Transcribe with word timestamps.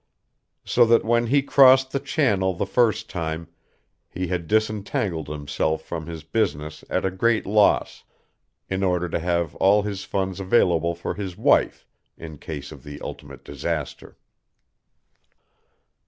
So 0.65 0.83
that 0.87 1.05
when 1.05 1.27
he 1.27 1.43
crossed 1.43 1.91
the 1.91 1.99
Channel 1.99 2.55
the 2.55 2.65
first 2.65 3.07
time 3.07 3.47
he 4.09 4.25
had 4.29 4.47
disentangled 4.47 5.27
himself 5.29 5.83
from 5.83 6.07
his 6.07 6.23
business 6.23 6.83
at 6.89 7.05
a 7.05 7.11
great 7.11 7.45
loss, 7.45 8.03
in 8.67 8.81
order 8.81 9.07
to 9.07 9.19
have 9.19 9.53
all 9.57 9.83
his 9.83 10.03
funds 10.03 10.39
available 10.39 10.95
for 10.95 11.13
his 11.13 11.37
wife 11.37 11.85
in 12.17 12.39
case 12.39 12.71
of 12.71 12.83
the 12.83 12.99
ultimate 13.01 13.45
disaster. 13.45 14.17